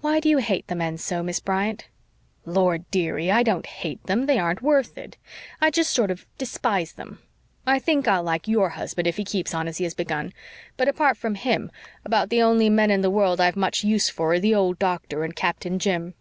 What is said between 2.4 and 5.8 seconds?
"Lord, dearie, I don't hate them. They aren't worth it. I